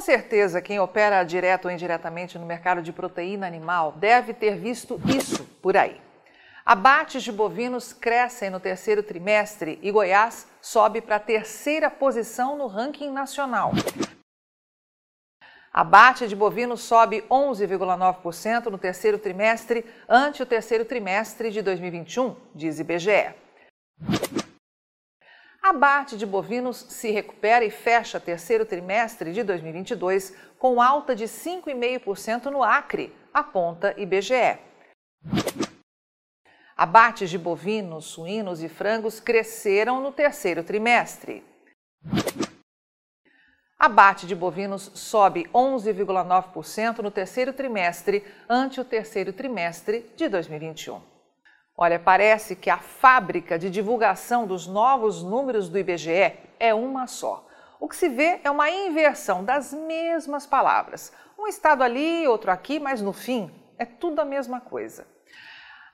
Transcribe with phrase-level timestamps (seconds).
[0.00, 4.98] Com certeza, quem opera direto ou indiretamente no mercado de proteína animal deve ter visto
[5.04, 6.00] isso por aí.
[6.64, 12.66] Abates de bovinos crescem no terceiro trimestre e Goiás sobe para a terceira posição no
[12.66, 13.72] ranking nacional.
[15.70, 22.80] Abate de bovinos sobe 11,9% no terceiro trimestre ante o terceiro trimestre de 2021, diz
[22.80, 23.34] IBGE.
[25.62, 32.46] Abate de bovinos se recupera e fecha terceiro trimestre de 2022 com alta de 5,5%
[32.46, 34.58] no Acre, aponta IBGE.
[36.74, 41.44] Abates de bovinos, suínos e frangos cresceram no terceiro trimestre.
[43.78, 51.09] Abate de bovinos sobe 11,9% no terceiro trimestre ante o terceiro trimestre de 2021.
[51.82, 57.48] Olha, parece que a fábrica de divulgação dos novos números do IBGE é uma só.
[57.80, 61.10] O que se vê é uma inversão das mesmas palavras.
[61.38, 65.06] Um estado ali, outro aqui, mas no fim é tudo a mesma coisa.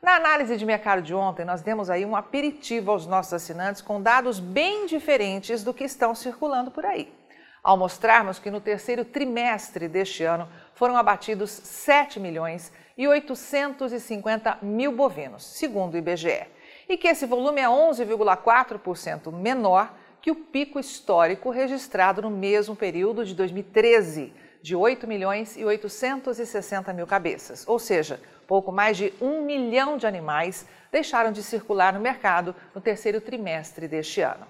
[0.03, 4.03] Na análise de mercado de ontem, nós demos aí um aperitivo aos nossos assinantes com
[4.03, 7.15] dados bem diferentes do que estão circulando por aí.
[7.63, 14.93] Ao mostrarmos que no terceiro trimestre deste ano foram abatidos 7 milhões e 850 mil
[14.93, 16.47] bovinos, segundo o IBGE,
[16.89, 23.25] e que esse volume é 11,4% menor que o pico histórico registrado no mesmo período
[23.25, 29.43] de 2013, de 8 milhões e 860 mil cabeças, ou seja, pouco mais de um
[29.43, 34.47] milhão de animais deixaram de circular no mercado no terceiro trimestre deste ano.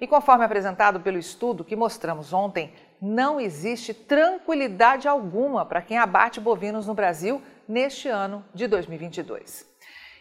[0.00, 6.40] E conforme apresentado pelo estudo que mostramos ontem, não existe tranquilidade alguma para quem abate
[6.40, 9.66] bovinos no Brasil neste ano de 2022.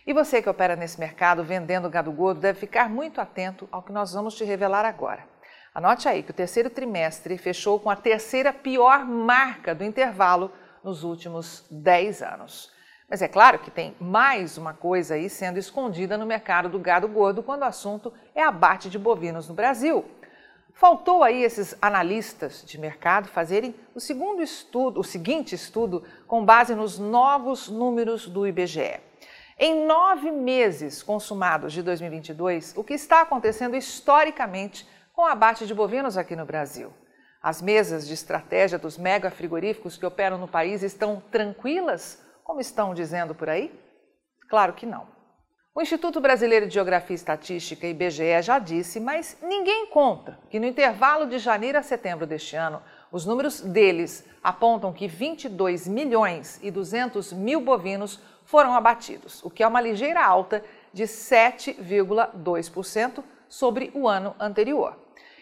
[0.05, 3.91] E você que opera nesse mercado vendendo gado gordo deve ficar muito atento ao que
[3.91, 5.25] nós vamos te revelar agora.
[5.73, 10.51] Anote aí que o terceiro trimestre fechou com a terceira pior marca do intervalo
[10.83, 12.71] nos últimos 10 anos.
[13.09, 17.07] Mas é claro que tem mais uma coisa aí sendo escondida no mercado do gado
[17.07, 20.05] gordo quando o assunto é abate de bovinos no Brasil.
[20.73, 26.73] Faltou aí esses analistas de mercado fazerem o segundo estudo, o seguinte estudo, com base
[26.73, 28.99] nos novos números do IBGE.
[29.57, 35.75] Em nove meses consumados de 2022, o que está acontecendo historicamente com o abate de
[35.75, 36.91] bovinos aqui no Brasil?
[37.41, 42.95] As mesas de estratégia dos mega frigoríficos que operam no país estão tranquilas, como estão
[42.95, 43.71] dizendo por aí?
[44.49, 45.12] Claro que não.
[45.75, 50.67] O Instituto Brasileiro de Geografia e Estatística, IBGE, já disse, mas ninguém conta que no
[50.67, 52.79] intervalo de janeiro a setembro deste ano,
[53.11, 59.63] os números deles apontam que 22 milhões e 200 mil bovinos foram abatidos, o que
[59.63, 60.63] é uma ligeira alta
[60.93, 64.95] de 7,2% sobre o ano anterior.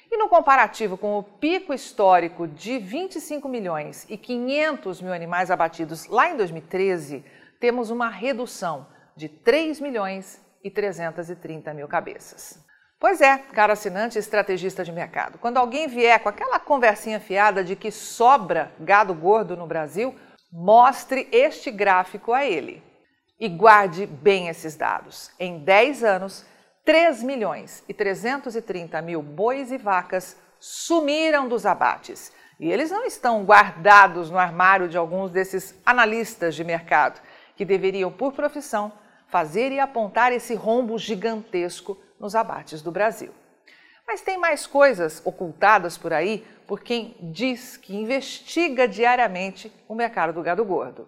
[0.09, 6.08] E no comparativo com o pico histórico de 25 milhões e 500 mil animais abatidos
[6.08, 7.22] lá em 2013,
[7.59, 8.88] temos uma redução
[9.21, 12.57] de 3 milhões e 330 mil cabeças.
[12.99, 17.63] Pois é, caro assinante e estrategista de mercado, quando alguém vier com aquela conversinha fiada
[17.63, 20.15] de que sobra gado gordo no Brasil,
[20.51, 22.83] mostre este gráfico a ele.
[23.39, 25.29] E guarde bem esses dados.
[25.39, 26.43] Em 10 anos,
[26.83, 32.33] 3 milhões e 330 mil bois e vacas sumiram dos abates.
[32.59, 37.21] E eles não estão guardados no armário de alguns desses analistas de mercado,
[37.55, 38.91] que deveriam, por profissão,
[39.31, 43.31] fazer e apontar esse rombo gigantesco nos abates do Brasil.
[44.06, 50.34] Mas tem mais coisas ocultadas por aí por quem diz que investiga diariamente o mercado
[50.34, 51.08] do gado gordo.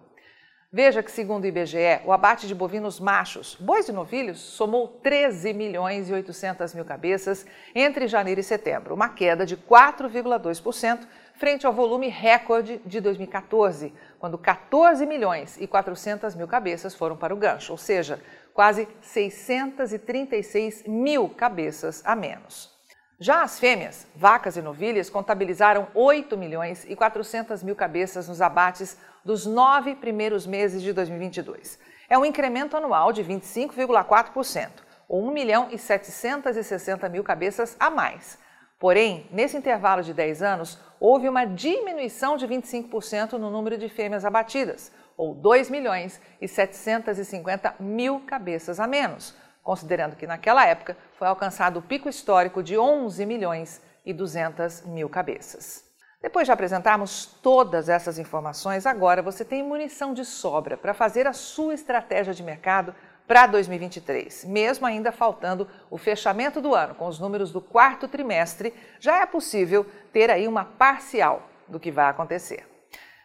[0.76, 5.52] Veja que, segundo o IBGE, o abate de bovinos machos, bois e novilhos, somou 13
[5.52, 11.72] milhões e 800 mil cabeças entre janeiro e setembro, uma queda de 4,2% frente ao
[11.72, 17.70] volume recorde de 2014, quando 14 milhões e 400 mil cabeças foram para o gancho,
[17.70, 18.20] ou seja,
[18.52, 22.73] quase 636 mil cabeças a menos.
[23.20, 28.98] Já as fêmeas, vacas e novilhas, contabilizaram 8 milhões e 400 mil cabeças nos abates
[29.24, 31.78] dos nove primeiros meses de 2022.
[32.08, 34.68] É um incremento anual de 25,4%,
[35.08, 38.36] ou 1 milhão e 760 mil cabeças a mais.
[38.80, 44.24] Porém, nesse intervalo de 10 anos, houve uma diminuição de 25% no número de fêmeas
[44.24, 49.34] abatidas, ou 2 milhões e 750 mil cabeças a menos,
[49.64, 55.08] considerando que naquela época foi alcançado o pico histórico de 11 milhões e 200 mil
[55.08, 55.82] cabeças.
[56.20, 61.32] Depois de apresentarmos todas essas informações, agora você tem munição de sobra para fazer a
[61.32, 62.94] sua estratégia de mercado
[63.26, 64.44] para 2023.
[64.44, 69.26] Mesmo ainda faltando o fechamento do ano com os números do quarto trimestre, já é
[69.26, 72.66] possível ter aí uma parcial do que vai acontecer.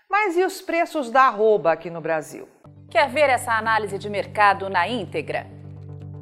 [0.09, 2.47] Mas e os preços da arroba aqui no Brasil?
[2.89, 5.58] Quer ver essa análise de mercado na íntegra?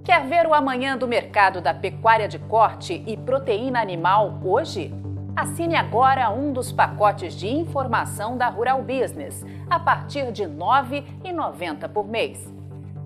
[0.08, 4.90] Quer ver o amanhã do mercado da pecuária de corte e proteína animal hoje?
[5.36, 11.90] Assine agora um dos pacotes de informação da Rural Business, a partir de R$ 9,90
[11.90, 12.50] por mês.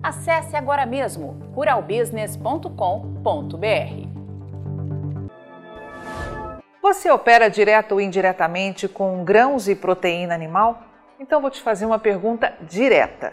[0.00, 2.68] Acesse agora mesmo ruralbusiness.com.br.
[6.80, 10.80] Você opera direto ou indiretamente com grãos e proteína animal?
[11.18, 13.32] Então vou te fazer uma pergunta direta.